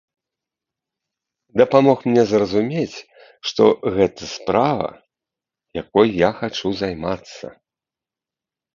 Дапамог 1.61 1.99
мне 2.13 2.23
зразумець, 2.31 2.97
што 3.51 3.63
гэта 3.99 4.23
справа, 4.35 4.89
якой 5.83 6.07
я 6.27 6.37
хачу 6.43 6.67
займацца. 6.85 7.45